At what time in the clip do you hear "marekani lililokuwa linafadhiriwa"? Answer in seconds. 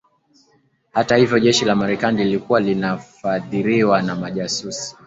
1.75-4.01